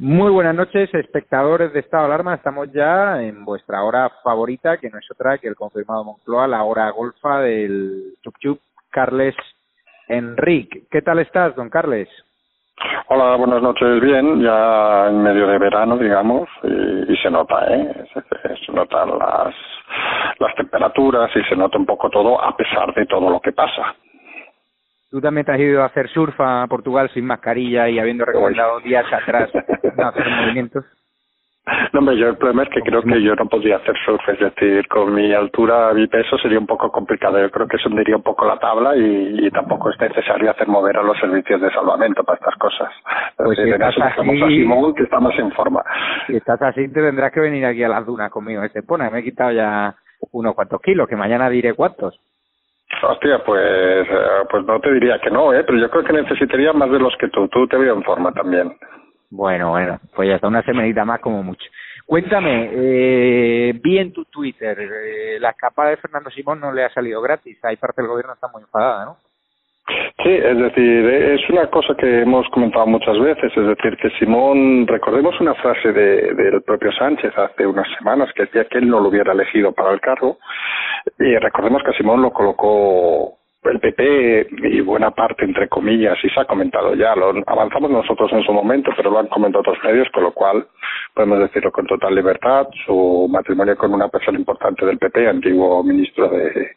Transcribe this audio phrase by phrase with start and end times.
[0.00, 2.36] Muy buenas noches, espectadores de Estado de Alarma.
[2.36, 6.62] Estamos ya en vuestra hora favorita, que no es otra que el confirmado Moncloa, la
[6.62, 8.60] hora golfa del Chup Chup
[8.90, 9.34] Carles
[10.06, 10.84] Enrique.
[10.88, 12.08] ¿Qué tal estás, don Carles?
[13.08, 14.00] Hola, buenas noches.
[14.00, 18.06] Bien, ya en medio de verano, digamos, y, se nota, ¿eh?
[18.14, 19.52] Se, se notan las,
[20.38, 23.96] las temperaturas y se nota un poco todo a pesar de todo lo que pasa.
[25.10, 28.80] Tú también te has ido a hacer surf a Portugal sin mascarilla y habiendo recomendado
[28.80, 29.50] días atrás
[29.96, 30.84] no hacer movimientos.
[31.92, 34.38] No, hombre, yo el problema es que creo que yo no podría hacer surf, es
[34.38, 37.38] decir, con mi altura, mi peso sería un poco complicado.
[37.38, 40.66] Yo creo que se hundiría un poco la tabla y, y tampoco es necesario hacer
[40.66, 42.88] mover a los servicios de salvamento para estas cosas.
[43.36, 45.82] Pues si en estás a así- Simón, que está más en forma.
[46.26, 48.62] Si estás así, te tendrás que venir aquí a las dunas conmigo.
[48.62, 49.94] Este pone, me he quitado ya
[50.32, 52.18] unos cuantos kilos, que mañana diré cuántos.
[53.02, 55.62] Hostia, pues, eh, pues no te diría que no, ¿eh?
[55.64, 57.46] Pero yo creo que necesitaría más de los que tú.
[57.48, 58.76] Tú te veo en forma también.
[59.30, 61.64] Bueno, bueno, pues ya está, una semanita más como mucho.
[62.06, 66.90] Cuéntame, eh, vi en tu Twitter, eh, la escapada de Fernando Simón no le ha
[66.90, 67.62] salido gratis.
[67.62, 69.16] Hay parte del gobierno está muy enfadada, ¿no?
[70.22, 74.86] Sí, es decir, es una cosa que hemos comentado muchas veces, es decir, que Simón,
[74.86, 79.00] recordemos una frase de, del propio Sánchez hace unas semanas que decía que él no
[79.00, 80.38] lo hubiera elegido para el cargo,
[81.18, 86.40] y recordemos que Simón lo colocó el PP y buena parte, entre comillas, y se
[86.40, 90.08] ha comentado ya, lo avanzamos nosotros en su momento, pero lo han comentado otros medios,
[90.12, 90.66] con lo cual
[91.14, 96.28] podemos decirlo con total libertad, su matrimonio con una persona importante del PP, antiguo ministro
[96.28, 96.72] de,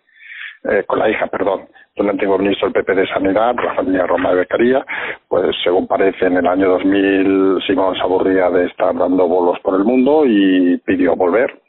[0.63, 4.31] eh, con la hija, perdón, un antiguo ministro del PP de Sanidad, la familia Roma
[4.31, 4.85] de Becaría,
[5.27, 9.75] pues según parece en el año 2000 Simón se aburría de estar dando bolos por
[9.75, 11.61] el mundo y pidió volver.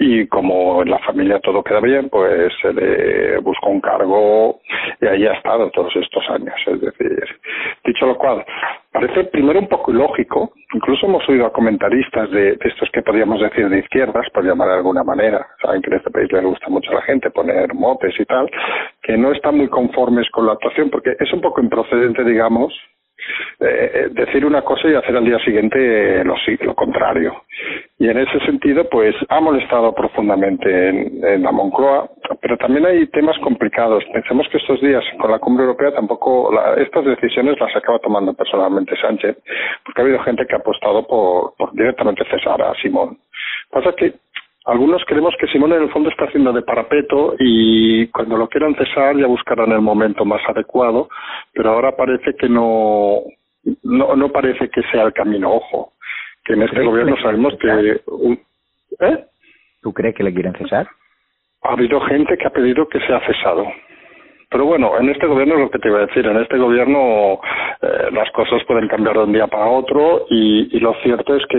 [0.00, 4.60] Y como en la familia todo queda bien, pues se le buscó un cargo
[5.00, 6.54] y ahí ha estado todos estos años.
[6.66, 7.24] Es decir,
[7.84, 8.44] dicho lo cual,
[8.92, 13.68] parece primero un poco ilógico, incluso hemos oído a comentaristas de, estos que podríamos decir
[13.68, 16.92] de izquierdas, por llamar de alguna manera, saben que en este país le gusta mucho
[16.92, 18.48] a la gente poner motes y tal,
[19.02, 22.72] que no están muy conformes con la actuación, porque es un poco improcedente, digamos,
[23.60, 27.42] eh, decir una cosa y hacer al día siguiente lo, si- lo contrario.
[27.98, 32.08] Y en ese sentido, pues ha molestado profundamente en, en la Moncloa,
[32.40, 34.04] pero también hay temas complicados.
[34.12, 38.34] Pensemos que estos días con la cumbre europea tampoco la- estas decisiones las acaba tomando
[38.34, 39.36] personalmente Sánchez,
[39.84, 43.18] porque ha habido gente que ha apostado por, por directamente cesar a Simón.
[43.70, 44.14] Pasa que
[44.68, 48.74] algunos creemos que Simón en el fondo está haciendo de parapeto y cuando lo quieran
[48.76, 51.08] cesar ya buscarán el momento más adecuado,
[51.52, 53.20] pero ahora parece que no,
[53.82, 55.92] no, no parece que sea el camino, ojo,
[56.44, 58.00] que en este ¿Crees que gobierno sabemos que...
[58.06, 58.40] un-
[59.00, 59.24] ¿eh?
[59.82, 60.86] ¿Tú crees que le quieren cesar?
[61.62, 63.66] Ha habido gente que ha pedido que sea cesado.
[64.50, 66.24] Pero bueno, en este gobierno es lo que te iba a decir.
[66.26, 67.38] En este gobierno
[67.82, 71.44] eh, las cosas pueden cambiar de un día para otro y, y lo cierto es
[71.46, 71.58] que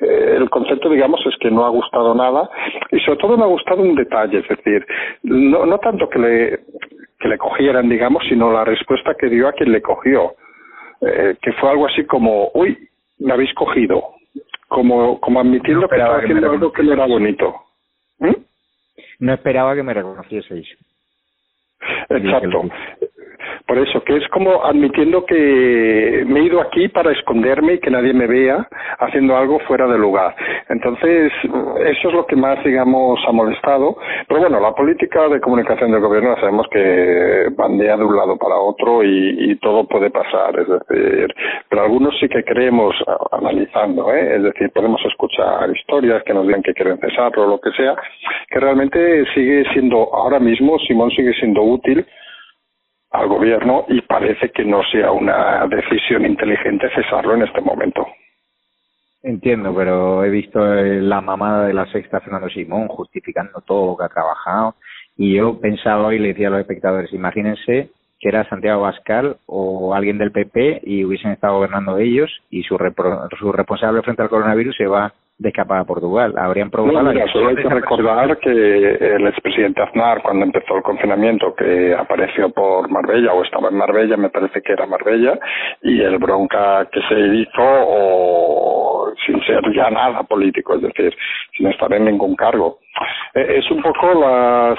[0.00, 2.50] eh, el concepto, digamos, es que no ha gustado nada
[2.90, 4.84] y sobre todo no ha gustado un detalle, es decir,
[5.22, 6.60] no, no tanto que le,
[7.20, 10.34] que le cogieran, digamos, sino la respuesta que dio a quien le cogió,
[11.02, 12.76] eh, que fue algo así como, uy,
[13.20, 14.02] me habéis cogido,
[14.66, 17.54] como, como admitiendo No que estaba haciendo algo que no era bonito.
[18.18, 18.34] ¿Mm?
[19.20, 20.66] No esperaba que me reconocieseis.
[22.08, 22.70] Exacto.
[23.66, 27.90] Por eso, que es como admitiendo que me he ido aquí para esconderme y que
[27.90, 28.66] nadie me vea
[28.98, 30.34] haciendo algo fuera de lugar.
[30.68, 33.96] Entonces, eso es lo que más, digamos, ha molestado.
[34.26, 38.56] Pero bueno, la política de comunicación del gobierno sabemos que bandea de un lado para
[38.56, 40.58] otro y, todo puede pasar.
[40.58, 41.32] Es decir,
[41.68, 42.94] pero algunos sí que creemos,
[43.30, 44.36] analizando, ¿eh?
[44.36, 47.94] es decir, podemos escuchar historias que nos digan que quieren cesarlo o lo que sea,
[48.48, 52.04] que realmente sigue siendo, ahora mismo, Simón sigue siendo útil
[53.12, 58.06] al gobierno y parece que no sea una decisión inteligente cesarlo en este momento.
[59.22, 64.04] Entiendo, pero he visto la mamada de la sexta Fernando Simón justificando todo lo que
[64.04, 64.74] ha trabajado
[65.16, 69.94] y yo pensaba hoy le decía a los espectadores, imagínense que era Santiago Bascal o
[69.94, 72.78] alguien del PP y hubiesen estado gobernando ellos y su,
[73.38, 75.12] su responsable frente al coronavirus se va
[75.42, 76.34] de escapar a Portugal.
[76.38, 77.12] Habrían provocado...
[77.12, 82.50] No, solo hay que recordar que el expresidente Aznar, cuando empezó el confinamiento, que apareció
[82.50, 85.38] por Marbella, o estaba en Marbella, me parece que era Marbella,
[85.82, 91.12] y el bronca que se hizo, o sin ser ya nada político, es decir,
[91.56, 92.78] sin estar en ningún cargo.
[93.34, 94.78] Eh, es un poco las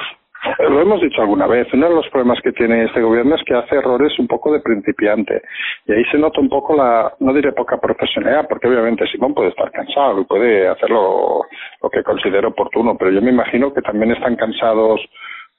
[0.60, 3.56] lo hemos dicho alguna vez, uno de los problemas que tiene este gobierno es que
[3.56, 5.42] hace errores un poco de principiante.
[5.88, 9.50] Y ahí se nota un poco la, no diré poca profesionalidad, porque obviamente Simón puede
[9.50, 11.46] estar cansado y puede hacer lo,
[11.92, 15.00] que considere oportuno, pero yo me imagino que también están cansados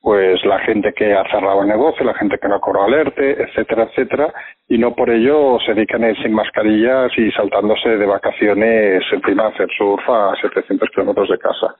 [0.02, 3.42] pues la gente que ha cerrado el negocio, la gente que no ha cobrado alerte,
[3.42, 4.34] etcétera, etcétera,
[4.68, 9.44] y no por ello se dedican a ir sin mascarillas y saltándose de vacaciones encima
[9.44, 11.74] a hacer surf a 700 kilómetros de casa.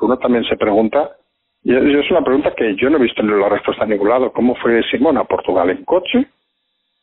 [0.00, 1.10] Uno también se pregunta
[1.68, 4.32] y es una pregunta que yo no he visto en la respuesta a ningún lado.
[4.32, 5.68] ¿Cómo fue Simón a Portugal?
[5.68, 6.24] ¿En coche?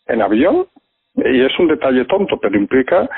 [0.08, 0.68] ¿En avión?
[1.16, 3.10] Y es un detalle tonto, pero implica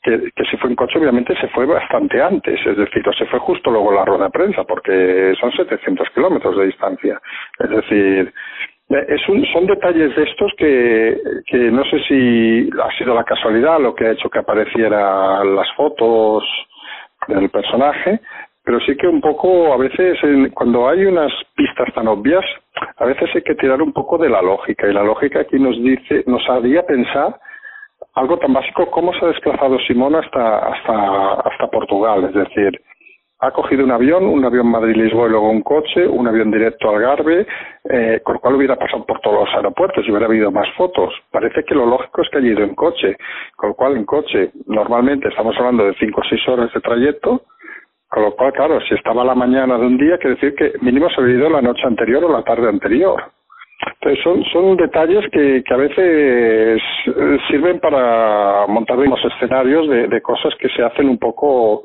[0.00, 3.26] que, que, si fue en coche obviamente se fue bastante antes, es decir, o se
[3.26, 7.20] fue justo luego la rueda de prensa, porque son 700 kilómetros de distancia.
[7.58, 8.32] Es decir,
[8.90, 13.24] eh, es un, son detalles de estos que, que no sé si ha sido la
[13.24, 16.44] casualidad lo que ha hecho que aparecieran las fotos
[17.26, 18.20] del personaje,
[18.66, 20.18] pero sí que un poco, a veces,
[20.52, 22.44] cuando hay unas pistas tan obvias,
[22.96, 24.88] a veces hay que tirar un poco de la lógica.
[24.88, 27.38] Y la lógica aquí nos dice, nos haría pensar
[28.14, 32.24] algo tan básico como se ha desplazado Simón hasta, hasta, hasta Portugal.
[32.24, 32.80] Es decir,
[33.38, 37.00] ha cogido un avión, un avión Madrid-Lisboa y luego un coche, un avión directo al
[37.00, 37.46] Garve,
[37.88, 41.14] eh, con lo cual hubiera pasado por todos los aeropuertos y hubiera habido más fotos.
[41.30, 43.16] Parece que lo lógico es que haya ido en coche,
[43.54, 47.42] con lo cual en coche normalmente estamos hablando de cinco o seis horas de trayecto,
[48.08, 51.08] con lo cual, claro, si estaba la mañana de un día, quiere decir que mínimo
[51.10, 53.22] se ha ido la noche anterior o la tarde anterior.
[54.00, 56.82] Entonces son, son detalles que, que a veces
[57.48, 61.84] sirven para montar unos escenarios de, de cosas que se hacen un poco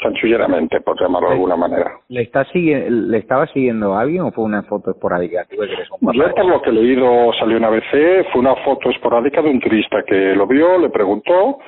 [0.00, 1.92] chanchulleramente, por llamarlo de alguna manera.
[2.08, 5.46] ¿Le, está ¿Le estaba siguiendo a alguien o fue una foto esporádica?
[5.50, 9.60] Yo, por lo que he leído, salió una ABC, fue una foto esporádica de un
[9.60, 11.58] turista que lo vio, le preguntó,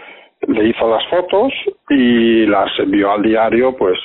[0.49, 1.53] le hizo las fotos
[1.91, 3.99] y las envió al diario, pues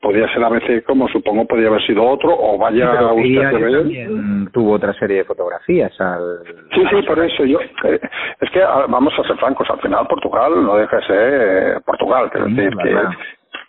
[0.00, 4.50] podía ser a veces como supongo podía haber sido otro o vaya usted a ver.
[4.52, 6.38] tuvo otra serie de fotografías al
[6.74, 8.00] sí sí por eso yo eh,
[8.40, 11.80] es que ah, vamos a ser francos al final Portugal no deja de ser eh,
[11.84, 12.96] Portugal quiero decir que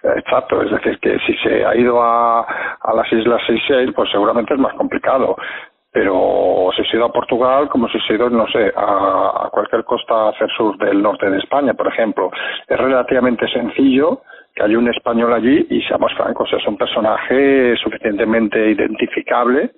[0.04, 4.56] Exacto, es decir, que si se ha ido a, a las Islas Seychelles, pues seguramente
[4.56, 5.36] es más complicado
[5.92, 9.50] pero si se ha ido a Portugal como si se ha ido, no sé, a,
[9.52, 12.32] cualquier costa hacia el sur del norte de España, por ejemplo.
[12.68, 14.22] Es relativamente sencillo
[14.56, 19.72] que haya un español allí y seamos francos, es un personaje suficientemente identificable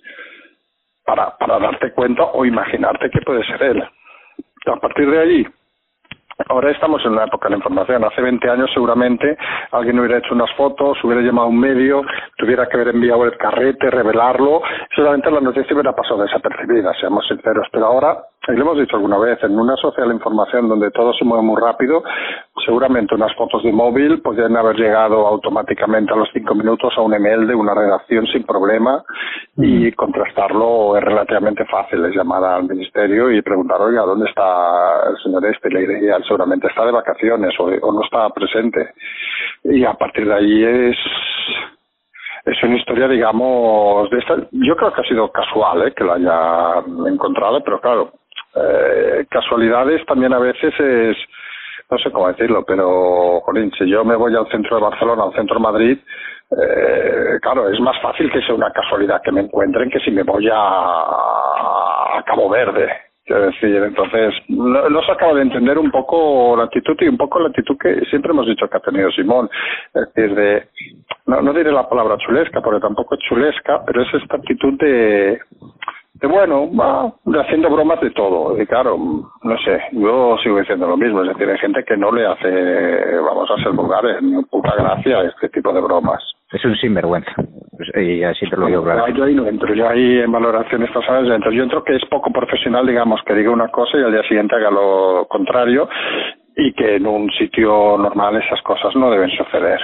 [1.06, 3.83] para, para darte cuenta o imaginarte que puede ser él.
[4.65, 5.48] A partir de allí,
[6.50, 8.03] Ahora estamos en una época de la información.
[8.03, 9.38] Hace 20 años seguramente
[9.71, 12.01] alguien hubiera hecho unas fotos, hubiera llamado a un medio,
[12.38, 14.62] tuviera que haber enviado el carrete, revelarlo.
[14.95, 17.67] Seguramente la noticia hubiera pasado desapercibida, seamos sinceros.
[17.72, 21.13] Pero ahora y lo hemos dicho alguna vez, en una sociedad de información donde todo
[21.13, 22.03] se mueve muy rápido,
[22.65, 27.13] seguramente unas fotos de móvil podrían haber llegado automáticamente a los cinco minutos a un
[27.13, 29.01] email de una redacción sin problema
[29.55, 32.03] y contrastarlo es relativamente fácil.
[32.05, 35.69] Es llamar al ministerio y preguntar, oiga, ¿dónde está el señor este?
[35.69, 38.93] Y le diría, seguramente está de vacaciones o, o no está presente.
[39.63, 40.97] Y a partir de ahí es
[42.45, 44.35] es una historia, digamos, de esta.
[44.51, 45.93] Yo creo que ha sido casual ¿eh?
[45.95, 48.12] que la haya encontrado, pero claro,
[48.55, 51.17] eh, casualidades también a veces es,
[51.89, 55.33] no sé cómo decirlo, pero, jolín, si yo me voy al centro de Barcelona, al
[55.33, 55.98] centro de Madrid,
[56.51, 60.24] eh, claro, es más fácil que sea una casualidad que me encuentren que si me
[60.24, 62.89] voy a, Cabo Verde.
[63.25, 67.17] Quiero decir, entonces, no, no, se acaba de entender un poco la actitud y un
[67.17, 69.50] poco la actitud que siempre hemos dicho que ha tenido Simón.
[69.93, 70.67] Es decir, de,
[71.25, 75.39] no, no diré la palabra chulesca, porque tampoco es chulesca, pero es esta actitud de,
[76.27, 78.60] bueno, va haciendo bromas de todo.
[78.62, 81.22] Y claro, no sé, yo sigo diciendo lo mismo.
[81.22, 84.18] Es decir, hay gente que no le hace, vamos a ser vulgares,
[84.50, 86.24] puta gracia este tipo de bromas.
[86.51, 87.32] Es un sinvergüenza.
[87.96, 89.08] Y así te lo digo claro.
[89.10, 89.74] Yo ahí no entro.
[89.74, 91.51] Yo ahí en valoraciones personales entro.
[91.51, 94.56] Yo entro que es poco profesional, digamos, que diga una cosa y al día siguiente
[94.56, 95.89] haga lo contrario
[96.56, 99.80] y que en un sitio normal esas cosas no deben suceder.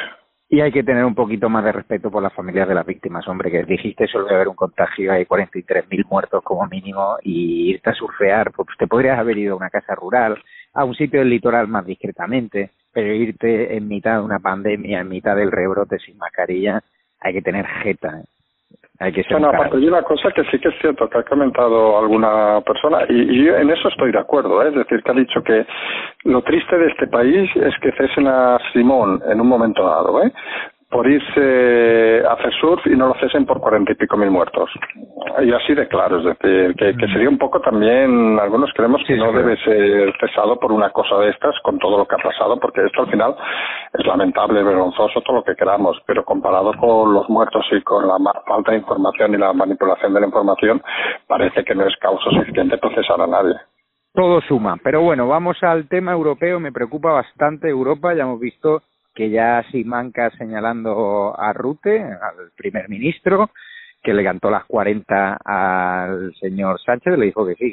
[0.51, 3.27] Y hay que tener un poquito más de respeto por las familias de las víctimas,
[3.27, 7.91] hombre, que dijiste solo de haber un contagio, hay 43.000 muertos como mínimo y irte
[7.91, 10.41] a surfear, pues te podrías haber ido a una casa rural,
[10.73, 15.09] a un sitio del litoral más discretamente, pero irte en mitad de una pandemia, en
[15.09, 16.81] mitad del rebrote sin mascarilla,
[17.19, 18.19] hay que tener jeta.
[18.19, 18.25] ¿eh?
[19.01, 21.23] Hay que ser bueno, aparte de una cosa que sí que es cierto que ha
[21.23, 24.69] comentado alguna persona y, yo en eso estoy de acuerdo, ¿eh?
[24.69, 25.65] es decir, que ha dicho que
[26.25, 30.33] lo triste de este país es que cesen a Simón en un momento dado, ¿eh?
[30.89, 34.69] Por irse a hacer surf y no lo cesen por cuarenta y pico mil muertos.
[35.41, 39.15] Y así de claro, es decir, que, que sería un poco también, algunos creemos que
[39.15, 42.59] no debe ser cesado por una cosa de estas con todo lo que ha pasado,
[42.59, 43.35] porque esto al final
[43.93, 48.17] es lamentable, vergonzoso, todo lo que queramos, pero comparado con los muertos y con la
[48.47, 50.81] falta de información y la manipulación de la información,
[51.27, 53.55] parece que no es causa suficiente para cesar a nadie
[54.11, 54.75] todo suma.
[54.83, 56.59] Pero bueno, vamos al tema europeo.
[56.59, 58.13] Me preocupa bastante Europa.
[58.13, 58.81] Ya hemos visto
[59.13, 63.51] que ya manca señalando a Rute, al primer ministro,
[64.01, 67.71] que le cantó las 40 al señor Sánchez, le dijo que sí,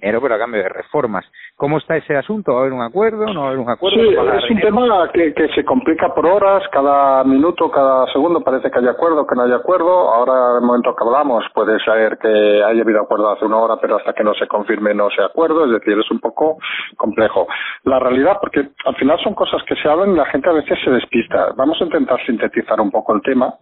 [0.00, 1.24] dinero pero a cambio de reformas.
[1.56, 2.52] ¿Cómo está ese asunto?
[2.52, 3.26] ¿Va a haber un acuerdo?
[3.26, 3.96] ¿No va a haber un acuerdo?
[3.96, 8.70] Sí, es un tema que, que se complica por horas, cada minuto, cada segundo parece
[8.70, 10.12] que hay acuerdo, que no hay acuerdo.
[10.12, 12.28] Ahora, en el momento que hablamos, puede ser que
[12.62, 15.64] haya habido acuerdo hace una hora, pero hasta que no se confirme no se acuerdo,
[15.64, 16.58] es decir, es un poco
[16.96, 17.46] complejo.
[17.84, 20.78] La realidad, porque al final son cosas que se hablan y la gente a veces
[20.84, 21.52] se despista.
[21.56, 23.54] Vamos a intentar sintetizar un poco el tema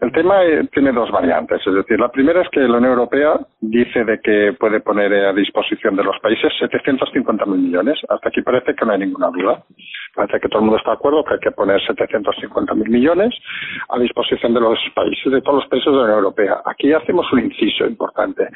[0.00, 3.38] el tema eh, tiene dos variantes, es decir, la primera es que la Unión Europea
[3.60, 8.00] dice de que puede poner a disposición de los países 750.000 millones.
[8.08, 9.62] Hasta aquí parece que no hay ninguna duda.
[10.14, 13.32] Parece que todo el mundo está de acuerdo que hay que poner 750.000 millones
[13.88, 16.62] a disposición de los países, de todos los países de la Unión Europea.
[16.64, 18.48] Aquí hacemos un inciso importante.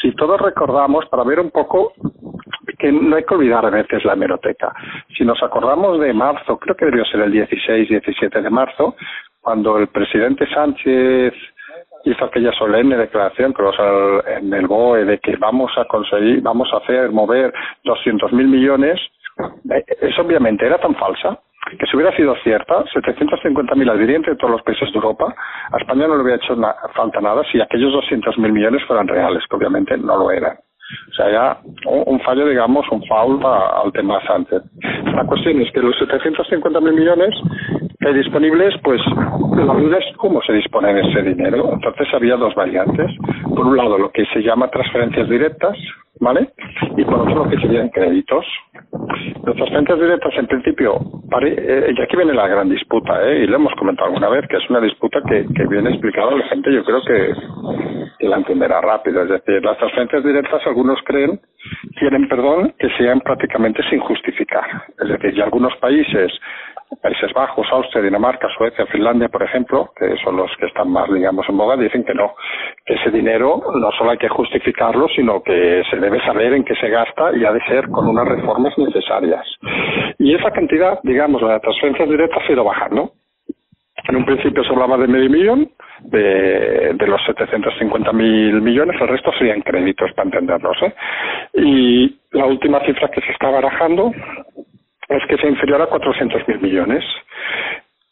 [0.00, 1.92] Si todos recordamos, para ver un poco
[2.78, 4.72] que no hay que olvidar a veces la hemeroteca.
[5.16, 8.96] Si nos acordamos de marzo, creo que debió ser el 16, 17 de marzo,
[9.46, 11.32] cuando el presidente Sánchez
[12.04, 13.54] hizo aquella solemne declaración
[14.26, 18.98] en el BOE de que vamos a conseguir, vamos a hacer mover 200.000 millones,
[19.70, 21.38] eh, eso obviamente era tan falsa
[21.78, 25.32] que si hubiera sido cierta, 750.000 adhirientes de todos los países de Europa,
[25.70, 26.56] a España no le hubiera hecho
[26.96, 30.58] falta nada si aquellos 200.000 millones fueran reales, que obviamente no lo eran.
[31.10, 34.62] O sea, ya un, fallo, digamos, un foul al tema Sánchez.
[35.14, 37.34] La cuestión es que los 750.000 millones
[38.06, 39.00] hay disponibles, pues
[39.56, 41.70] la duda es cómo se dispone de ese dinero.
[41.72, 43.10] Entonces había dos variantes.
[43.54, 45.76] Por un lado, lo que se llama transferencias directas,
[46.20, 46.50] ¿vale?
[46.96, 48.44] Y por otro, lo que serían créditos.
[49.44, 51.00] Las transferencias directas, en principio,
[51.42, 53.44] eh, y aquí viene la gran disputa, ¿eh?
[53.44, 56.46] y lo hemos comentado alguna vez, que es una disputa que, que viene explicada la
[56.48, 57.34] gente, yo creo que,
[58.18, 59.22] que la entenderá rápido.
[59.22, 61.40] Es decir, las transferencias directas, algunos creen,
[61.98, 64.64] quieren, perdón, que sean prácticamente sin justificar.
[65.00, 66.32] Es decir, y algunos países
[67.02, 71.46] Países Bajos, Austria, Dinamarca, Suecia, Finlandia, por ejemplo, que son los que están más, digamos,
[71.48, 72.34] en boga, dicen que no,
[72.84, 76.74] que ese dinero no solo hay que justificarlo, sino que se debe saber en qué
[76.76, 79.46] se gasta y ha de ser con unas reformas necesarias.
[80.18, 83.12] Y esa cantidad, digamos, la de transferencias directas ha ido bajando.
[84.08, 89.32] En un principio se hablaba de medio millón, de, de los 750.000 millones, el resto
[89.38, 90.76] serían créditos para entendernos.
[90.82, 90.94] ¿eh?
[91.54, 94.12] Y la última cifra que se está barajando
[95.08, 97.04] es que sea inferior a 400.000 millones.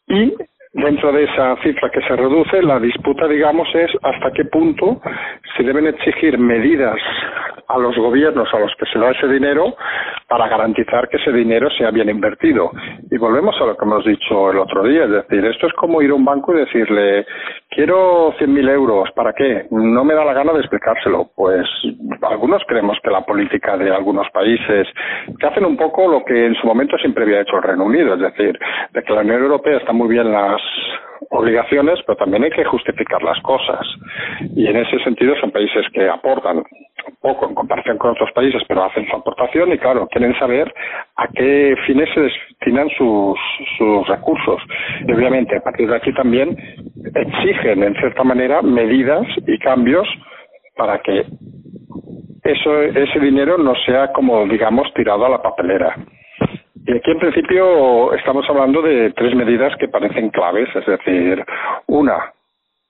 [0.09, 0.35] Y
[0.73, 5.01] dentro de esa cifra que se reduce, la disputa, digamos, es hasta qué punto
[5.57, 6.99] se deben exigir medidas
[7.69, 9.75] a los gobiernos a los que se da ese dinero
[10.29, 12.71] para garantizar que ese dinero sea bien invertido.
[13.11, 16.03] Y volvemos a lo que hemos dicho el otro día, es decir, esto es como
[16.03, 17.27] ir a un banco y decirle,
[17.71, 19.67] quiero 100.000 euros, ¿para qué?
[19.71, 21.31] No me da la gana de explicárselo.
[21.35, 21.67] Pues
[22.23, 24.89] algunos creemos que la política de algunos países,
[25.39, 28.15] que hacen un poco lo que en su momento siempre había hecho el Reino Unido,
[28.15, 28.59] es decir,
[28.93, 30.61] de que la Unión Europea está muy bien las
[31.31, 33.87] obligaciones, pero también hay que justificar las cosas.
[34.55, 36.63] Y en ese sentido son países que aportan
[37.21, 40.73] poco en comparación con otros países, pero hacen su aportación y, claro, quieren saber
[41.17, 43.39] a qué fines se destinan sus,
[43.79, 44.61] sus recursos.
[45.07, 46.57] Y, obviamente, a partir de aquí también
[47.15, 50.09] exigen, en cierta manera, medidas y cambios
[50.77, 51.25] para que
[52.45, 55.97] eso, ese dinero no sea, como digamos, tirado a la papelera.
[56.87, 61.43] Y aquí en principio estamos hablando de tres medidas que parecen claves, es decir,
[61.87, 62.35] una,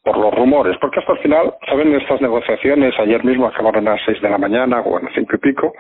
[0.05, 4.01] por los rumores, porque hasta el final, saben, estas negociaciones, ayer mismo acabaron a las
[4.05, 5.73] seis de la mañana o las cinco y pico,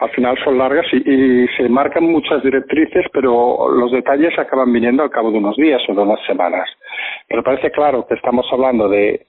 [0.00, 5.10] al final son largas y, se marcan muchas directrices, pero los detalles acaban viniendo al
[5.10, 6.68] cabo de unos días o de unas semanas.
[7.28, 9.26] Pero parece claro que estamos hablando de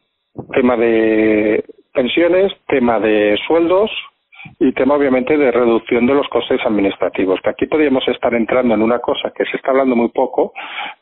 [0.53, 1.63] tema de
[1.93, 3.91] pensiones, tema de sueldos,
[4.59, 8.81] y tema obviamente de reducción de los costes administrativos, que aquí podríamos estar entrando en
[8.81, 10.53] una cosa que se está hablando muy poco,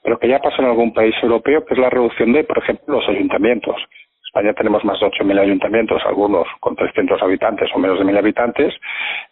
[0.04, 2.96] pero que ya pasa en algún país europeo, que es la reducción de, por ejemplo,
[2.96, 3.76] los ayuntamientos.
[3.76, 8.18] En España tenemos más de 8.000 ayuntamientos, algunos con 300 habitantes o menos de 1.000
[8.18, 8.74] habitantes,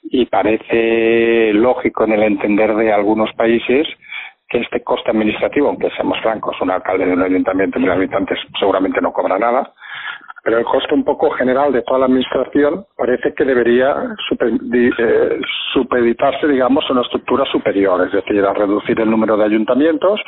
[0.04, 3.88] y parece lógico en el entender de algunos países
[4.48, 8.40] que este coste administrativo, aunque seamos francos, un alcalde de un ayuntamiento de 1.000 habitantes
[8.60, 9.74] seguramente no cobra nada,
[10.46, 15.40] pero el coste un poco general de toda la administración parece que debería eh,
[15.74, 20.22] supeditarse, digamos, a una estructura superior, es decir, a reducir el número de ayuntamientos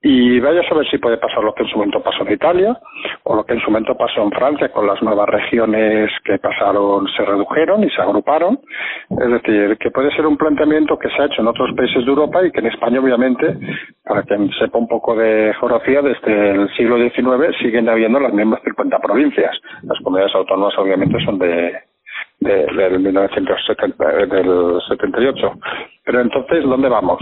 [0.00, 2.78] y vaya a saber si puede pasar lo que en su momento pasó en Italia
[3.24, 7.08] o lo que en su momento pasó en Francia con las nuevas regiones que pasaron,
[7.08, 8.60] se redujeron y se agruparon.
[9.10, 12.10] Es decir, que puede ser un planteamiento que se ha hecho en otros países de
[12.10, 13.56] Europa y que en España, obviamente,
[14.04, 18.62] para quien sepa un poco de geografía, desde el siglo XIX siguen habiendo las mismas
[18.62, 19.56] 50 provincias.
[19.82, 21.76] Las comunidades autónomas, obviamente, son de,
[22.38, 25.52] de, del 1970, del 78.
[26.04, 27.20] Pero entonces, ¿dónde vamos?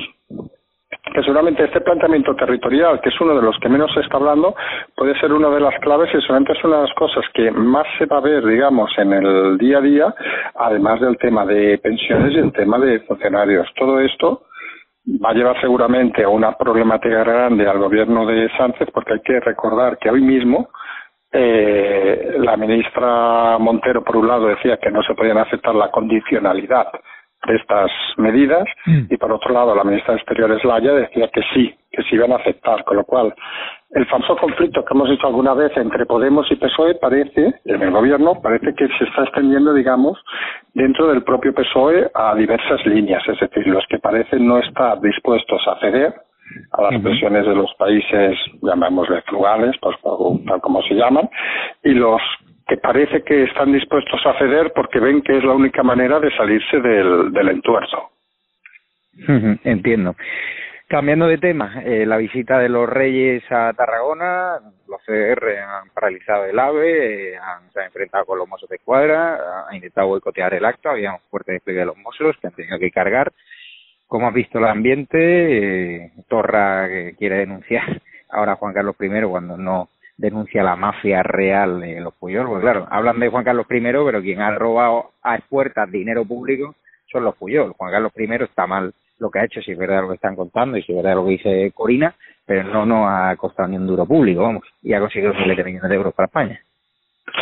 [0.90, 4.54] Que seguramente este planteamiento territorial, que es uno de los que menos se está hablando,
[4.94, 7.86] puede ser una de las claves y seguramente es una de las cosas que más
[7.98, 10.14] se va a ver, digamos, en el día a día,
[10.54, 13.66] además del tema de pensiones y el tema de funcionarios.
[13.76, 14.42] Todo esto
[15.24, 19.40] va a llevar seguramente a una problemática grande al gobierno de Sánchez, porque hay que
[19.40, 20.68] recordar que hoy mismo
[21.32, 26.88] eh, la ministra Montero, por un lado, decía que no se podían aceptar la condicionalidad
[27.50, 28.66] estas medidas.
[28.86, 29.06] Mm.
[29.10, 32.32] y por otro lado la ministra de Exteriores Laya decía que sí, que sí iban
[32.32, 33.34] a aceptar, con lo cual
[33.90, 37.90] el falso conflicto que hemos dicho alguna vez entre Podemos y PSOE parece, en el
[37.90, 40.18] gobierno, parece que se está extendiendo, digamos,
[40.74, 45.66] dentro del propio PSOE a diversas líneas, es decir, los que parecen no estar dispuestos
[45.66, 46.14] a ceder
[46.72, 49.96] a las presiones de los países, llamémosle frugales, pues,
[50.46, 51.28] tal como se llaman,
[51.82, 52.20] y los
[52.66, 56.34] que parece que están dispuestos a ceder porque ven que es la única manera de
[56.36, 58.10] salirse del, del entuerzo.
[59.64, 60.16] Entiendo.
[60.88, 66.44] Cambiando de tema, eh, la visita de los Reyes a Tarragona, los CR han paralizado
[66.44, 70.54] el AVE, eh, han, se han enfrentado con los mozos de cuadra, han intentado boicotear
[70.54, 73.32] el acto, había un fuerte despliegue de los mozos que han tenido que cargar.
[74.06, 75.18] ¿Cómo has visto el ambiente?
[75.18, 78.00] Eh, Torra quiere denunciar
[78.30, 82.46] ahora Juan Carlos I cuando no denuncia la mafia real de los Puyol.
[82.46, 86.74] Pues claro, hablan de Juan Carlos I, pero quien ha robado a puertas dinero público
[87.10, 87.72] son los Puyol.
[87.72, 90.36] Juan Carlos I está mal lo que ha hecho, si es verdad lo que están
[90.36, 93.76] contando y si es verdad lo que dice Corina, pero no, no ha costado ni
[93.76, 96.60] un duro público, vamos, y ha conseguido miles de millones de euros para España.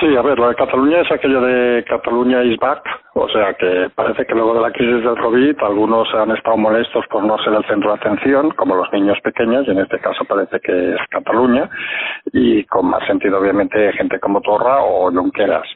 [0.00, 3.90] Sí, a ver, lo de Cataluña es aquello de Cataluña is back, o sea que
[3.94, 7.52] parece que luego de la crisis del COVID algunos han estado molestos por no ser
[7.52, 11.00] el centro de atención, como los niños pequeños, y en este caso parece que es
[11.10, 11.68] Cataluña,
[12.32, 15.68] y con más sentido obviamente gente como Torra o Junqueras.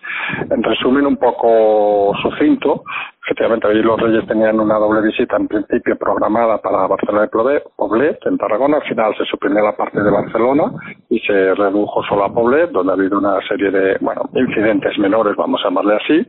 [0.50, 2.84] En resumen un poco sucinto,
[3.28, 8.18] Efectivamente, hoy los Reyes tenían una doble visita en principio programada para Barcelona de Poblet,
[8.24, 8.78] en Tarragona.
[8.78, 10.72] Al final se suprimió la parte de Barcelona
[11.10, 15.36] y se redujo solo a Poblet, donde ha habido una serie de, bueno, incidentes menores,
[15.36, 16.26] vamos a llamarle así.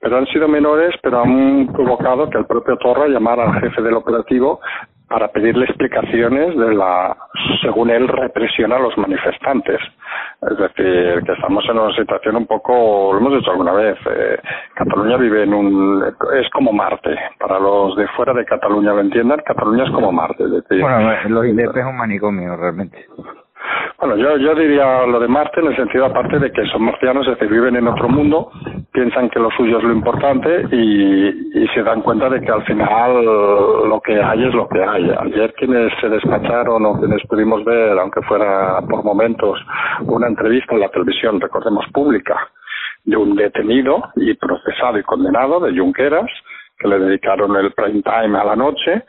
[0.00, 3.94] Pero han sido menores, pero han provocado que el propio Torra llamara al jefe del
[3.94, 4.60] operativo
[5.10, 7.16] para pedirle explicaciones de la,
[7.62, 9.80] según él, represión a los manifestantes.
[10.40, 14.38] Es decir, que estamos en una situación un poco, lo hemos dicho alguna vez, eh,
[14.74, 16.04] Cataluña vive en un,
[16.40, 17.16] es como Marte.
[17.40, 20.44] Para los de fuera de Cataluña lo entiendan, Cataluña es como Marte.
[20.80, 23.04] Bueno, los IDP es un manicomio realmente.
[23.98, 27.26] Bueno, yo, yo diría lo de Marte en el sentido aparte de que son marcianos,
[27.26, 28.50] es decir, viven en otro mundo,
[28.92, 32.64] piensan que lo suyo es lo importante y, y se dan cuenta de que al
[32.64, 35.10] final lo que hay es lo que hay.
[35.20, 39.60] Ayer quienes se despacharon o quienes pudimos ver, aunque fuera por momentos,
[40.06, 42.36] una entrevista en la televisión, recordemos pública,
[43.04, 46.30] de un detenido y procesado y condenado de Junqueras,
[46.78, 49.04] que le dedicaron el prime time a la noche,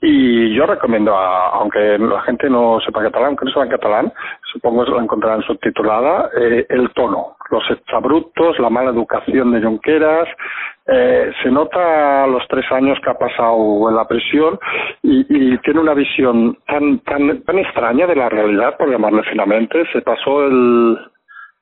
[0.00, 4.12] y yo recomiendo, a, aunque la gente no sepa catalán, aunque no sepa catalán,
[4.52, 10.28] supongo que la encontrarán subtitulada, eh, el tono, los exabruptos, la mala educación de Junqueras,
[10.86, 14.58] eh, se nota los tres años que ha pasado en la prisión
[15.02, 19.84] y, y, tiene una visión tan, tan, tan extraña de la realidad, por llamarle finamente.
[19.92, 20.98] Se pasó el,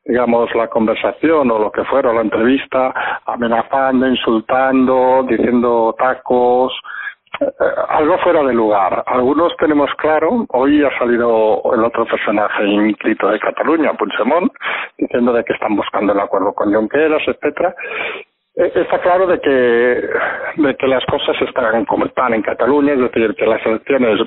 [0.05, 2.93] digamos, la conversación o lo que fuera, la entrevista,
[3.25, 6.73] amenazando, insultando, diciendo tacos,
[7.89, 9.03] algo fuera de lugar.
[9.07, 14.51] Algunos tenemos claro, hoy ha salido el otro personaje inscrito de Cataluña, Puigdemont,
[14.97, 17.75] diciendo de que están buscando el acuerdo con Junqueras, etcétera.
[18.55, 19.49] Eh, está claro de que,
[20.61, 24.19] de que las cosas están como están en Cataluña, es decir, que las elecciones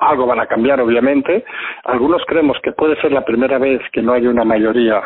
[0.00, 1.44] algo van a cambiar, obviamente.
[1.84, 5.00] Algunos creemos que puede ser la primera vez que no hay una mayoría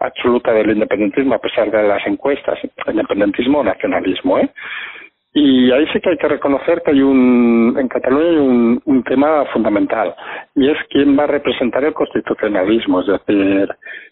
[0.00, 4.50] absoluta del independentismo, a pesar de las encuestas, independentismo o nacionalismo, ¿eh?
[5.34, 9.44] Y ahí sí que hay que reconocer que hay un, en Cataluña hay un, tema
[9.52, 10.14] fundamental,
[10.54, 13.00] y es quién va a representar el constitucionalismo.
[13.00, 13.68] Es decir,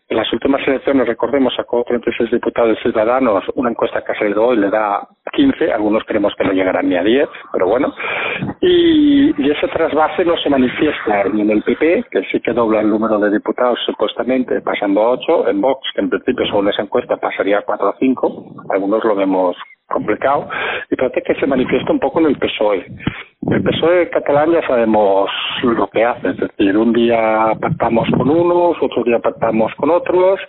[0.08, 4.56] en las últimas elecciones, recordemos, sacó 36 diputados ciudadanos, una encuesta que ha salido hoy
[4.56, 7.92] le da 15, algunos creemos que no llegarán ni a 10, pero bueno.
[8.60, 12.80] Y, y ese trasvase no se manifiesta ni en el PP, que sí que dobla
[12.80, 16.82] el número de diputados supuestamente, pasando a 8, en Vox, que en principio según esa
[16.82, 19.56] encuesta pasaría a 4 o 5, algunos lo vemos
[19.88, 20.48] complicado
[20.90, 22.86] y parece que se manifiesta un poco en el PSOE.
[23.50, 25.30] El PSOE catalán ya sabemos
[25.62, 30.40] lo que hace, es decir, un día pactamos con unos, otro día pactamos con otros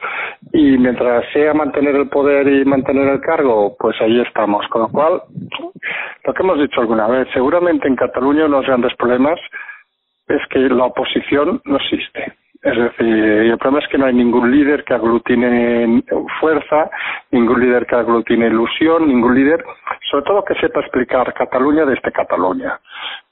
[0.53, 4.67] y mientras sea mantener el poder y mantener el cargo, pues ahí estamos.
[4.69, 5.21] Con lo cual,
[6.23, 9.39] lo que hemos dicho alguna vez, seguramente en Cataluña uno de los grandes problemas
[10.27, 12.33] es que la oposición no existe
[12.67, 16.03] es decir, el problema es que no hay ningún líder que aglutine
[16.39, 16.89] fuerza,
[17.31, 19.63] ningún líder que aglutine ilusión, ningún líder,
[20.11, 22.79] sobre todo que sepa explicar Cataluña desde Cataluña.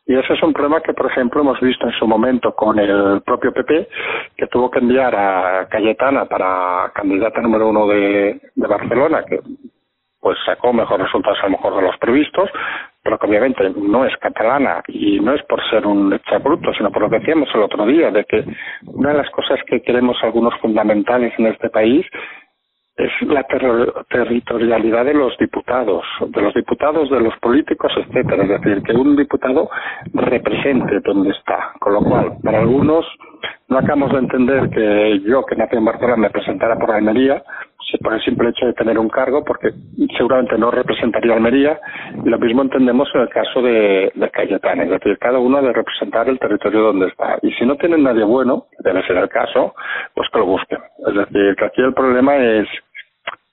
[0.08, 3.21] Y ese es un problema que, por ejemplo, hemos visto en su momento con el
[3.26, 3.89] propio PP,
[4.38, 9.39] que tuvo que enviar a Cayetana para candidata número uno de, de Barcelona, que
[10.21, 12.50] pues sacó mejores resultados a lo mejor de los previstos,
[13.06, 17.04] pero que obviamente no es catalana y no es por ser un bruto, sino por
[17.04, 18.44] lo que decíamos el otro día, de que
[18.88, 22.04] una de las cosas que queremos algunos fundamentales en este país
[22.98, 23.46] es la
[24.10, 28.41] territorialidad de los diputados, de los diputados, de los políticos, etcétera.
[28.41, 29.70] Es decir, que un diputado
[30.13, 31.74] represente donde está.
[31.80, 33.06] Con lo cual, para algunos,
[33.68, 37.44] no acabamos de entender que yo, que nací en Barcelona, me presentara por Almería,
[38.02, 39.71] por el simple hecho de tener un cargo, porque
[40.17, 41.80] seguramente no representaría Almería,
[42.24, 46.28] y lo mismo entendemos en el caso de, de es decir, cada uno debe representar
[46.30, 49.76] el territorio donde está, y si no tienen nadie bueno, debe ser el caso,
[50.13, 50.80] pues que lo busquen.
[51.08, 52.67] Es decir, que aquí el problema es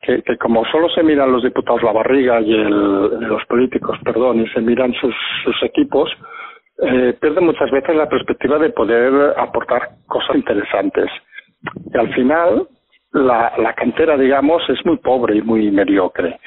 [0.01, 4.41] que, que como solo se miran los diputados la barriga y el, los políticos, perdón,
[4.41, 5.15] y se miran sus,
[5.45, 6.11] sus equipos,
[6.79, 11.09] eh, pierden muchas veces la perspectiva de poder aportar cosas interesantes.
[11.93, 12.67] Y al final,
[13.13, 16.39] la, la cantera, digamos, es muy pobre y muy mediocre.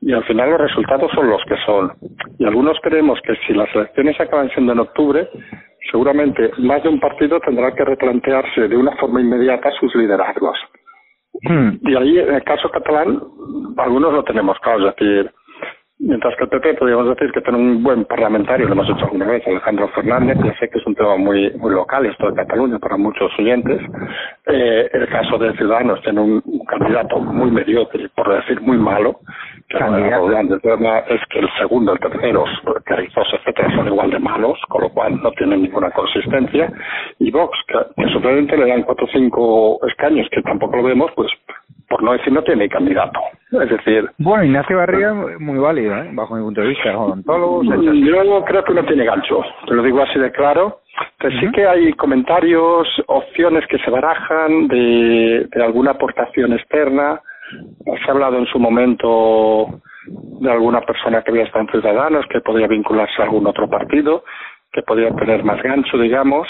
[0.00, 1.92] Y al final los resultados son los que son.
[2.38, 5.28] Y algunos creemos que si las elecciones acaban siendo en octubre,
[5.90, 10.58] seguramente más de un partido tendrá que replantearse de una forma inmediata sus liderazgos.
[11.42, 11.78] Hmm.
[11.82, 13.20] Y ahí, en el caso catalán,
[13.76, 15.30] algunos lo tenemos claro, es decir,
[16.06, 19.24] Mientras que el PP podríamos decir que tiene un buen parlamentario, lo hemos hecho alguna
[19.24, 22.78] vez, Alejandro Fernández, ya sé que es un tema muy muy local, esto de Cataluña,
[22.78, 23.80] para muchos oyentes.
[24.44, 29.20] Eh, el caso de Ciudadanos tiene un, candidato muy mediocre, por decir muy malo,
[29.66, 32.44] que el problema es que el segundo, el tercero,
[32.84, 36.70] Carrizos, etcétera, son igual de malos, con lo cual no tienen ninguna consistencia.
[37.18, 41.10] Y Vox, que, que simplemente le dan cuatro o cinco escaños, que tampoco lo vemos,
[41.16, 41.30] pues
[41.88, 43.20] por no decir no tiene candidato.
[43.62, 44.10] Es decir...
[44.18, 46.10] Bueno, Ignacio Barriga muy válido, ¿eh?
[46.12, 47.66] bajo mi punto de vista, odontólogos...
[47.66, 50.80] Yo creo que no tiene gancho, te lo digo así de claro.
[51.18, 57.20] Pero sí que hay comentarios, opciones que se barajan de, de alguna aportación externa.
[57.84, 62.40] Se ha hablado en su momento de alguna persona que había estado en Ciudadanos, que
[62.40, 64.24] podría vincularse a algún otro partido,
[64.72, 66.46] que podría tener más gancho, digamos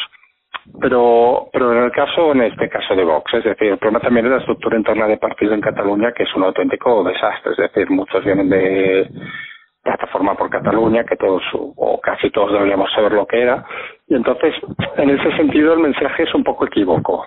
[0.81, 4.27] pero pero en el caso en este caso de Vox es decir el problema también
[4.27, 7.53] es la estructura interna de partido en Cataluña que es un auténtico desastre.
[7.53, 9.09] Es decir muchos vienen de
[9.83, 13.65] plataforma por Cataluña que todos o casi todos deberíamos saber lo que era.
[14.09, 14.55] Y entonces
[14.97, 17.27] en ese sentido el mensaje es un poco equívoco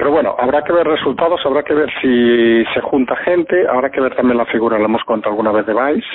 [0.00, 4.00] pero bueno, habrá que ver resultados, habrá que ver si se junta gente, habrá que
[4.00, 6.08] ver también la figura, la hemos contado alguna vez de Vice,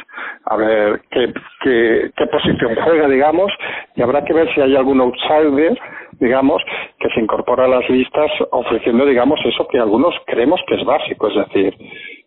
[0.46, 3.54] a ver qué, qué, qué posición juega, digamos,
[3.96, 5.78] y habrá que ver si hay algún outsider,
[6.14, 6.64] digamos,
[7.00, 11.28] que se incorpora a las listas ofreciendo, digamos, eso que algunos creemos que es básico,
[11.28, 11.78] es decir,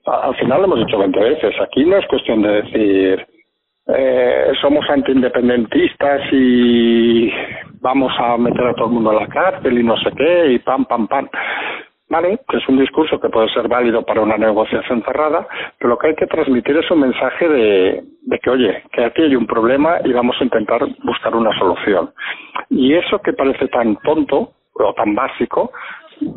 [0.06, 3.26] al final lo hemos dicho 20 veces, aquí no es cuestión de decir,
[3.88, 7.32] eh, somos antiindependentistas y
[7.80, 10.58] vamos a meter a todo el mundo a la cárcel y no sé qué, y
[10.58, 11.28] pam, pam, pam.
[12.10, 12.40] ¿Vale?
[12.48, 15.46] Que es un discurso que puede ser válido para una negociación cerrada,
[15.78, 19.22] pero lo que hay que transmitir es un mensaje de, de que, oye, que aquí
[19.22, 22.10] hay un problema y vamos a intentar buscar una solución.
[22.70, 25.70] Y eso que parece tan tonto o tan básico,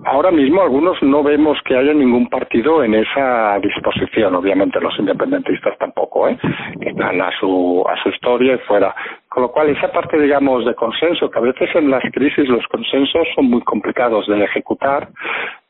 [0.06, 5.78] ahora mismo algunos no vemos que haya ningún partido en esa disposición, obviamente los independentistas
[5.78, 6.38] tampoco, ¿eh?
[6.80, 8.96] que están a su, a su historia y fuera.
[9.30, 12.65] Con lo cual, esa parte, digamos, de consenso, que a veces en las crisis los
[12.67, 15.10] consensos son muy complicados de ejecutar,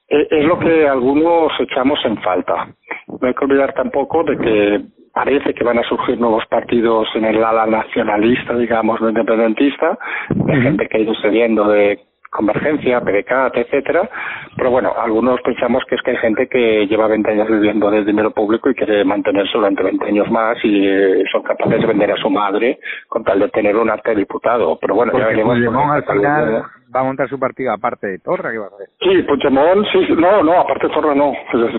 [0.10, 2.68] eh, es lo que algunos echamos en falta.
[3.08, 4.82] No hay que olvidar tampoco de que
[5.14, 9.98] parece que van a surgir nuevos partidos en el ala nacionalista, digamos, no independentista,
[10.30, 12.00] de gente que ha ido cediendo de
[12.32, 14.10] Convergencia, PDCAT, etcétera,
[14.56, 18.06] pero bueno, algunos pensamos que es que hay gente que lleva 20 años viviendo del
[18.06, 22.12] dinero público y quiere mantenerse durante 20 años más y eh, son capaces de vender
[22.12, 24.78] a su madre con tal de tener un acta de diputado.
[24.80, 25.58] Pero bueno, ya veremos.
[25.58, 26.64] al final
[26.96, 28.90] va a montar su partido aparte de Torra, ¿qué va a hacer?
[29.00, 31.34] Sí, Puigdemont, sí, no, no, aparte de Torra no.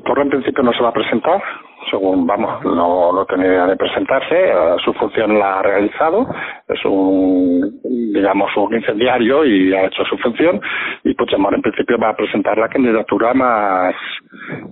[0.04, 1.42] Torra en principio no se va a presentar,
[1.90, 6.26] según, vamos, no, no tiene idea de presentarse, eh, su función la ha realizado,
[6.68, 10.60] es un, digamos, un incendiario y ha hecho su función,
[11.04, 13.94] y Puigdemont en principio va a presentar la candidatura más,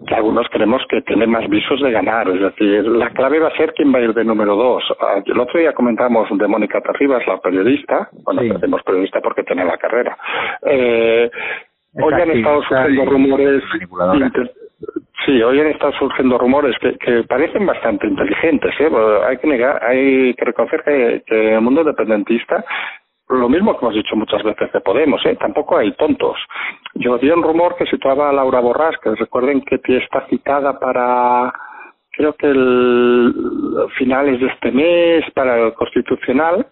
[0.06, 3.56] que algunos creemos que tiene más visos de ganar, es decir, la clave va a
[3.56, 4.82] ser quién va a ir de número dos.
[5.00, 9.64] Ah, el otro día comentamos de Mónica Terribas, la periodista, bueno, decimos periodista porque tiene
[9.64, 10.16] la carrera,
[10.66, 11.30] eh,
[11.94, 13.62] hoy han estado surgiendo rumores
[15.26, 18.74] Sí, hoy estado surgiendo rumores que, que parecen bastante inteligentes.
[18.80, 18.90] ¿eh?
[19.26, 22.64] Hay que negar, hay que reconocer que, que el mundo independentista
[23.30, 25.36] lo mismo que hemos dicho muchas veces de Podemos, ¿eh?
[25.36, 26.36] tampoco hay tontos.
[26.94, 31.52] Yo vi un rumor que situaba a Laura Borrás, que recuerden que está citada para,
[32.10, 33.32] creo que el
[33.96, 36.66] finales de este mes, para el constitucional,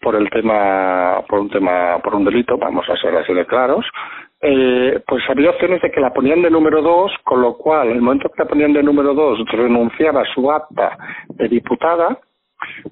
[0.00, 3.86] por el tema, por un tema, por un delito, vamos a ser así de claros,
[4.44, 7.96] eh, pues había opciones de que la ponían de número dos, con lo cual, en
[7.96, 12.18] el momento que la ponían de número dos, renunciaba a su acta de diputada,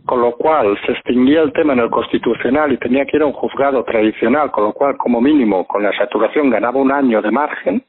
[0.07, 3.27] con lo cual se extinguía el tema en el constitucional y tenía que ir a
[3.27, 7.31] un juzgado tradicional, con lo cual, como mínimo, con la saturación ganaba un año de
[7.33, 7.83] margen,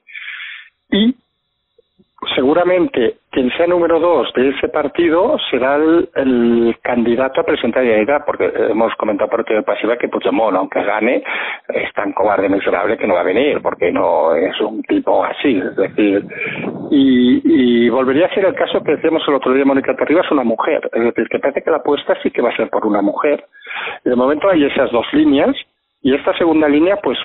[0.89, 1.15] y
[2.36, 8.51] seguramente quien sea número dos de ese partido será el, candidato a presentar edad, porque
[8.69, 11.23] hemos comentado por de pasiva que Puigdemont, aunque gane,
[11.69, 15.57] es tan cobarde miserable que no va a venir, porque no es un tipo así,
[15.57, 16.25] es decir,
[16.91, 17.41] y,
[17.86, 20.43] y volvería a ser el caso que decíamos el otro día, Mónica Terriba es una
[20.43, 23.01] mujer, es decir, que parece que la apuesta sí que va a ser por una
[23.01, 23.45] mujer,
[24.05, 25.55] y de momento hay esas dos líneas,
[26.01, 27.17] y esta segunda línea, pues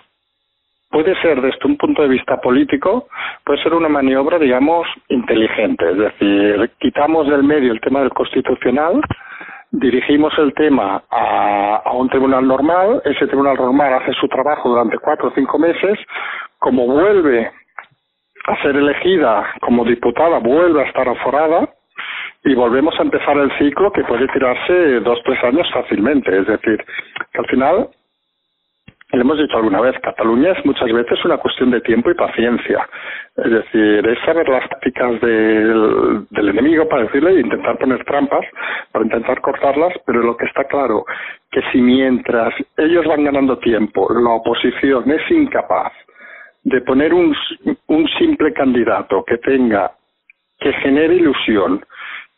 [0.96, 3.06] puede ser desde un punto de vista político,
[3.44, 5.90] puede ser una maniobra, digamos, inteligente.
[5.90, 9.02] Es decir, quitamos del medio el tema del constitucional,
[9.72, 15.28] dirigimos el tema a, un tribunal normal, ese tribunal normal hace su trabajo durante cuatro
[15.28, 15.98] o cinco meses,
[16.58, 17.50] como vuelve
[18.46, 21.68] a ser elegida como diputada, vuelve a estar aforada,
[22.42, 26.82] y volvemos a empezar el ciclo que puede tirarse dos tres años fácilmente es decir
[27.32, 27.88] que al final
[29.16, 32.86] le hemos dicho alguna vez, Cataluña es muchas veces una cuestión de tiempo y paciencia.
[33.36, 38.44] Es decir, es saber las tácticas del, del enemigo, para decirle, e intentar poner trampas,
[38.92, 41.04] para intentar cortarlas, pero lo que está claro,
[41.50, 45.92] que si mientras ellos van ganando tiempo, la oposición es incapaz
[46.62, 47.34] de poner un,
[47.86, 49.92] un simple candidato que tenga,
[50.58, 51.84] que genere ilusión,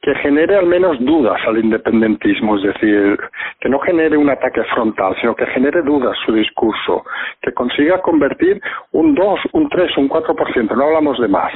[0.00, 3.18] que genere al menos dudas al independentismo, es decir,
[3.60, 7.04] que no genere un ataque frontal, sino que genere dudas su discurso,
[7.42, 8.60] que consiga convertir
[8.92, 11.52] un 2, un 3, un 4%, no hablamos de más,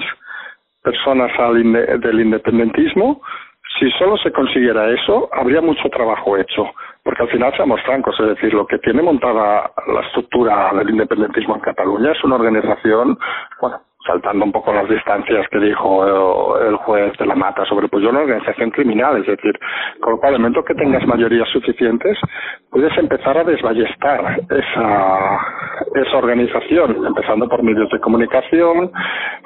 [0.83, 1.63] personas al
[2.01, 3.23] del independentismo,
[3.79, 6.65] si solo se consiguiera eso, habría mucho trabajo hecho,
[7.03, 11.55] porque al final seamos francos, es decir, lo que tiene montada la estructura del independentismo
[11.55, 13.19] en Cataluña es una organización,
[13.61, 18.05] bueno, saltando un poco las distancias que dijo el juez de la mata sobre pues
[18.05, 19.59] una organización criminal, es decir,
[20.01, 22.19] con lo cual, al momento que tengas mayorías suficientes,
[22.71, 25.39] puedes empezar a desballestar esa,
[25.95, 28.91] esa organización, empezando por medios de comunicación,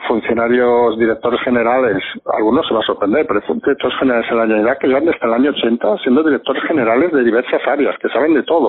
[0.07, 2.03] funcionarios, directores generales,
[2.39, 5.35] algunos se va a sorprender, pero directores generales en la Generalitat que llevan desde el
[5.35, 8.69] año 80 siendo directores generales de diversas áreas, que saben de todo,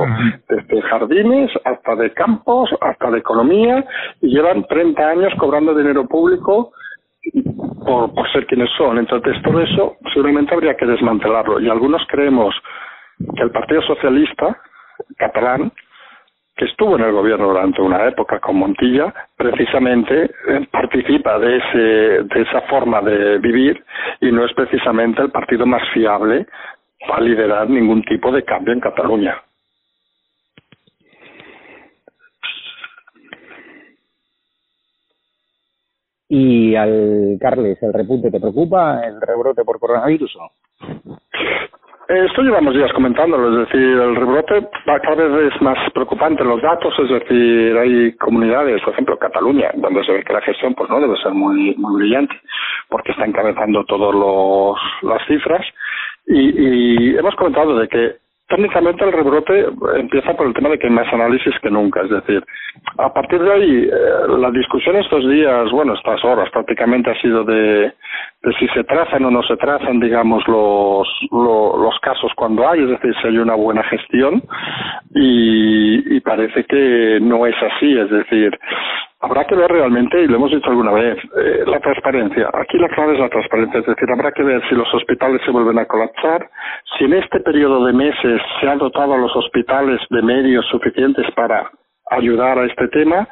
[0.50, 3.86] desde jardines hasta de campos, hasta de economía,
[4.21, 6.72] y llevan 30 años cobrando dinero público
[7.86, 8.98] por, ser quienes son.
[8.98, 11.60] Entonces, todo eso seguramente habría que desmantelarlo.
[11.60, 12.56] Y algunos creemos
[13.36, 14.58] que el Partido Socialista
[15.18, 15.72] catalán,
[16.56, 21.78] que estuvo en el gobierno durante una época con Montilla, precisamente eh, participa de, ese,
[22.24, 23.84] de esa forma de vivir
[24.22, 26.48] y no es precisamente el partido más fiable
[27.08, 29.36] para liderar ningún tipo de cambio en Cataluña.
[36.30, 39.02] Y al Carles, ¿el repunte te preocupa?
[39.06, 40.52] ¿El rebrote por coronavirus o
[42.10, 46.94] Esto llevamos días comentándolo, es decir, el rebrote cada vez es más preocupante los datos,
[47.00, 51.00] es decir, hay comunidades, por ejemplo Cataluña, donde se ve que la gestión pues no
[51.00, 52.36] debe ser muy, muy brillante,
[52.90, 54.16] porque está encabezando todas
[55.04, 55.66] las cifras,
[56.28, 60.88] y, y hemos comentado de que Técnicamente el rebrote empieza por el tema de que
[60.88, 62.41] hay más análisis que nunca, es decir,
[62.97, 67.43] a partir de ahí eh, la discusión estos días, bueno, estas horas prácticamente ha sido
[67.43, 67.91] de,
[68.43, 72.89] de si se trazan o no se trazan, digamos, los, los casos cuando hay, es
[72.89, 74.41] decir, si hay una buena gestión
[75.13, 78.57] y, y parece que no es así, es decir,
[79.19, 82.49] habrá que ver realmente, y lo hemos dicho alguna vez, eh, la transparencia.
[82.53, 85.51] Aquí la clave es la transparencia, es decir, habrá que ver si los hospitales se
[85.51, 86.49] vuelven a colapsar,
[86.97, 91.25] si en este periodo de meses se han dotado a los hospitales de medios suficientes
[91.36, 91.69] para
[92.10, 93.27] ayudar a este tema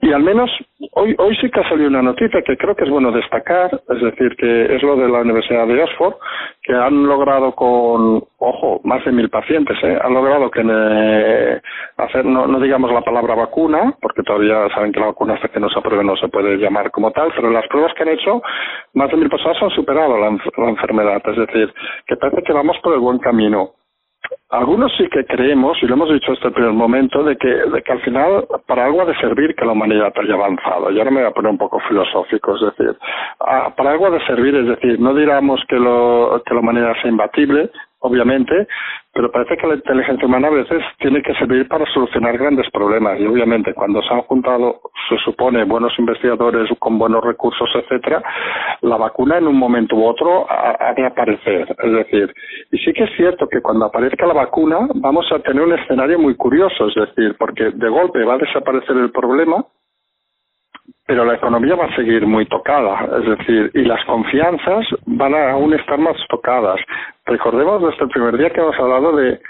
[0.00, 0.50] y al menos
[0.92, 4.00] hoy, hoy sí que ha salido una noticia que creo que es bueno destacar, es
[4.02, 6.14] decir, que es lo de la Universidad de Oxford,
[6.62, 9.98] que han logrado con, ojo, más de mil pacientes, ¿eh?
[10.02, 11.60] han logrado que eh,
[11.96, 15.60] hacer, no, no digamos la palabra vacuna, porque todavía saben que la vacuna hasta que
[15.60, 18.42] no se apruebe no se puede llamar como tal, pero las pruebas que han hecho,
[18.92, 20.28] más de mil personas han superado la
[20.68, 21.72] enfermedad, es decir,
[22.06, 23.70] que parece que vamos por el buen camino.
[24.50, 27.82] Algunos sí que creemos, y lo hemos dicho hasta el primer momento, de que, de
[27.82, 30.90] que al final para algo ha de servir que la humanidad haya avanzado.
[30.90, 32.96] Y ahora me voy a poner un poco filosófico, es decir,
[33.40, 36.94] ah, para algo ha de servir, es decir, no diramos que, lo, que la humanidad
[37.02, 37.70] sea imbatible,
[38.06, 38.66] obviamente,
[39.12, 43.18] pero parece que la inteligencia humana a veces tiene que servir para solucionar grandes problemas
[43.18, 48.22] y obviamente cuando se han juntado, se supone, buenos investigadores con buenos recursos, etcétera,
[48.82, 51.74] la vacuna en un momento u otro ha, de aparecer.
[51.82, 52.34] Es decir,
[52.70, 56.18] y sí que es cierto que cuando aparezca la vacuna vamos a tener un escenario
[56.18, 59.64] muy curioso, es decir, porque de golpe va a desaparecer el problema,
[61.06, 65.52] pero la economía va a seguir muy tocada, es decir, y las confianzas van a
[65.52, 66.80] aún estar más tocadas.
[67.24, 69.40] Recordemos desde el primer día que hemos hablado de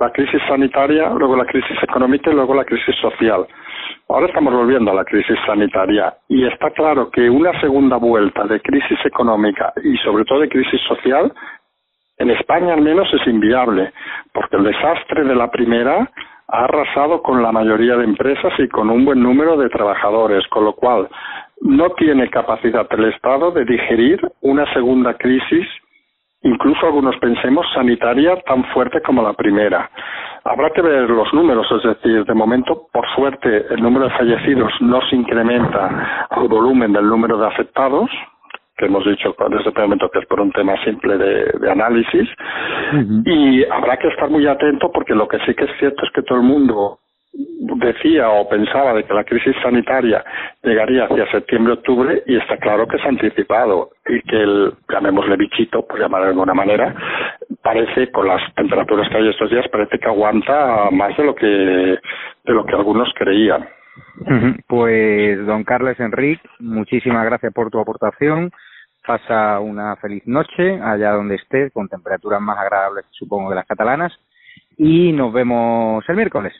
[0.00, 3.46] la crisis sanitaria, luego la crisis económica y luego la crisis social.
[4.08, 8.60] Ahora estamos volviendo a la crisis sanitaria y está claro que una segunda vuelta de
[8.60, 11.32] crisis económica y sobre todo de crisis social
[12.18, 13.92] en España al menos es inviable,
[14.32, 16.10] porque el desastre de la primera
[16.48, 20.64] ha arrasado con la mayoría de empresas y con un buen número de trabajadores, con
[20.64, 21.08] lo cual
[21.60, 25.66] no tiene capacidad el Estado de digerir una segunda crisis,
[26.42, 29.90] incluso algunos pensemos sanitaria, tan fuerte como la primera.
[30.44, 34.72] Habrá que ver los números, es decir, de momento, por suerte, el número de fallecidos
[34.80, 38.10] no se incrementa al volumen del número de afectados,
[38.76, 42.28] que hemos dicho desde el momento que es por un tema simple de, análisis
[43.24, 46.22] y habrá que estar muy atento porque lo que sí que es cierto es que
[46.22, 46.98] todo el mundo
[47.32, 50.24] decía o pensaba de que la crisis sanitaria
[50.62, 55.86] llegaría hacia septiembre-octubre y está claro que se ha anticipado y que el, llamémosle bichito,
[55.86, 56.94] por llamar de alguna manera,
[57.62, 61.46] parece, con las temperaturas que hay estos días, parece que aguanta más de lo que,
[61.46, 63.66] de lo que algunos creían.
[64.66, 68.50] Pues, don Carles Enrique, muchísimas gracias por tu aportación.
[69.06, 74.12] Pasa una feliz noche allá donde esté, con temperaturas más agradables, supongo, que las catalanas.
[74.76, 76.54] Y nos vemos el miércoles.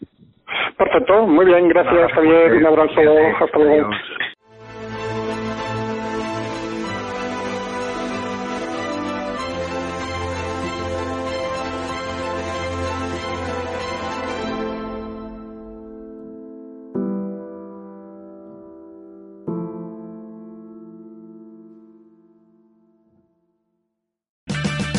[0.76, 2.52] Perfecto, muy bien, gracias Javier.
[2.52, 3.00] Un abrazo,
[3.40, 3.90] hasta luego.